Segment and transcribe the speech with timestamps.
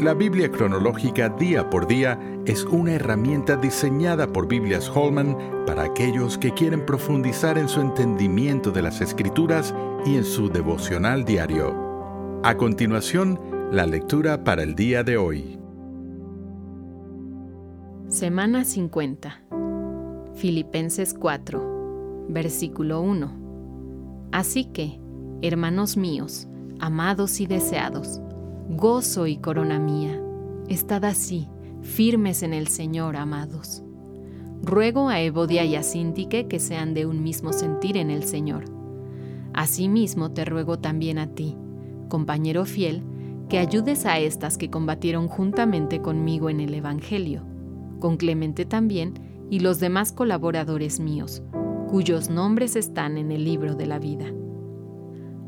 [0.00, 5.36] La Biblia cronológica día por día es una herramienta diseñada por Biblias Holman
[5.66, 9.74] para aquellos que quieren profundizar en su entendimiento de las escrituras
[10.06, 12.40] y en su devocional diario.
[12.42, 13.38] A continuación,
[13.70, 15.58] la lectura para el día de hoy.
[18.08, 19.42] Semana 50.
[20.34, 24.28] Filipenses 4, versículo 1.
[24.32, 24.98] Así que,
[25.42, 26.48] hermanos míos,
[26.78, 28.22] amados y deseados,
[28.76, 30.22] gozo y corona mía.
[30.68, 31.48] Estad así,
[31.82, 33.82] firmes en el Señor, amados.
[34.62, 38.66] Ruego a Evodia y a Sintique que sean de un mismo sentir en el Señor.
[39.52, 41.56] Asimismo te ruego también a ti,
[42.08, 43.02] compañero fiel,
[43.48, 47.42] que ayudes a estas que combatieron juntamente conmigo en el Evangelio,
[47.98, 49.14] con Clemente también
[49.50, 51.42] y los demás colaboradores míos,
[51.88, 54.26] cuyos nombres están en el libro de la vida.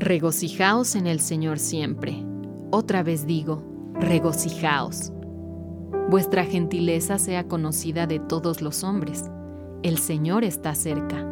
[0.00, 2.33] Regocijaos en el Señor siempre.
[2.76, 3.62] Otra vez digo,
[4.00, 5.12] regocijaos.
[6.10, 9.30] Vuestra gentileza sea conocida de todos los hombres.
[9.84, 11.24] El Señor está cerca.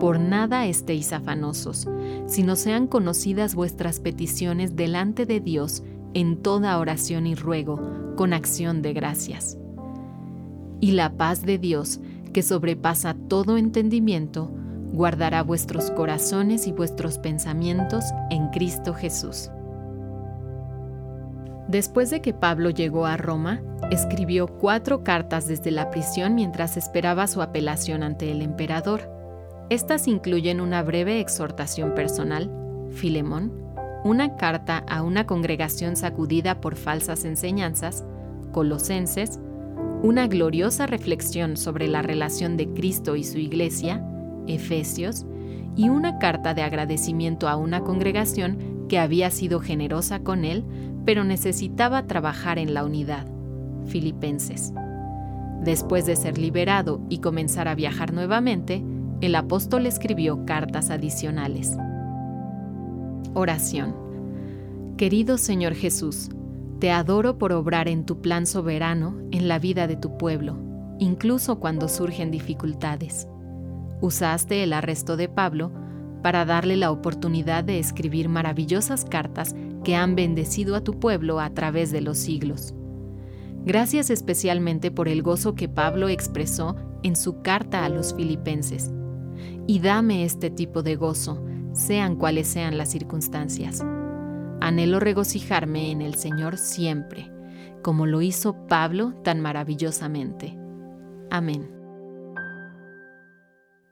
[0.00, 1.86] Por nada estéis afanosos,
[2.26, 7.80] sino sean conocidas vuestras peticiones delante de Dios en toda oración y ruego,
[8.16, 9.56] con acción de gracias.
[10.80, 12.00] Y la paz de Dios,
[12.32, 14.50] que sobrepasa todo entendimiento,
[14.92, 19.52] guardará vuestros corazones y vuestros pensamientos en Cristo Jesús.
[21.68, 27.26] Después de que Pablo llegó a Roma, escribió cuatro cartas desde la prisión mientras esperaba
[27.26, 29.10] su apelación ante el emperador.
[29.68, 32.50] Estas incluyen una breve exhortación personal,
[32.90, 33.52] Filemón,
[34.02, 38.02] una carta a una congregación sacudida por falsas enseñanzas,
[38.52, 39.38] Colosenses,
[40.02, 44.02] una gloriosa reflexión sobre la relación de Cristo y su iglesia,
[44.46, 45.26] Efesios,
[45.76, 50.64] y una carta de agradecimiento a una congregación que había sido generosa con él
[51.08, 53.26] pero necesitaba trabajar en la unidad.
[53.86, 54.74] Filipenses.
[55.64, 58.84] Después de ser liberado y comenzar a viajar nuevamente,
[59.22, 61.78] el apóstol escribió cartas adicionales.
[63.32, 63.96] Oración.
[64.98, 66.28] Querido Señor Jesús,
[66.78, 70.58] te adoro por obrar en tu plan soberano en la vida de tu pueblo,
[70.98, 73.26] incluso cuando surgen dificultades.
[74.02, 75.72] Usaste el arresto de Pablo
[76.22, 81.50] para darle la oportunidad de escribir maravillosas cartas que han bendecido a tu pueblo a
[81.50, 82.74] través de los siglos.
[83.64, 88.90] Gracias especialmente por el gozo que Pablo expresó en su carta a los filipenses.
[89.66, 93.84] Y dame este tipo de gozo, sean cuales sean las circunstancias.
[94.60, 97.30] Anhelo regocijarme en el Señor siempre,
[97.82, 100.58] como lo hizo Pablo tan maravillosamente.
[101.30, 101.77] Amén.